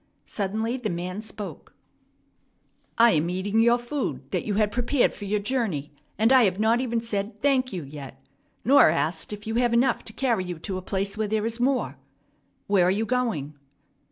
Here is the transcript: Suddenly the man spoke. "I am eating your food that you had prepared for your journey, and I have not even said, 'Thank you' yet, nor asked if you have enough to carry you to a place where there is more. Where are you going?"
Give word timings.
Suddenly 0.25 0.77
the 0.77 0.89
man 0.89 1.21
spoke. 1.21 1.75
"I 2.97 3.11
am 3.11 3.29
eating 3.29 3.59
your 3.59 3.77
food 3.77 4.31
that 4.31 4.45
you 4.45 4.55
had 4.55 4.71
prepared 4.71 5.13
for 5.13 5.25
your 5.25 5.39
journey, 5.39 5.91
and 6.17 6.33
I 6.33 6.45
have 6.45 6.59
not 6.59 6.81
even 6.81 7.01
said, 7.01 7.39
'Thank 7.39 7.71
you' 7.71 7.83
yet, 7.83 8.19
nor 8.65 8.89
asked 8.89 9.31
if 9.31 9.45
you 9.45 9.53
have 9.57 9.73
enough 9.73 10.03
to 10.05 10.11
carry 10.13 10.43
you 10.43 10.57
to 10.57 10.79
a 10.79 10.81
place 10.81 11.17
where 11.19 11.27
there 11.27 11.45
is 11.45 11.59
more. 11.59 11.99
Where 12.65 12.85
are 12.87 12.89
you 12.89 13.05
going?" 13.05 13.53